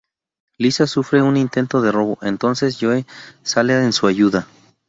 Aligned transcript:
Lisa 0.57 0.87
sufre 0.87 1.21
un 1.21 1.37
intento 1.37 1.79
de 1.79 1.91
robo, 1.91 2.17
entonces 2.23 2.79
Joe 2.81 3.05
sale 3.43 3.75
en 3.83 3.93
su 3.93 4.07
ayuda. 4.07 4.47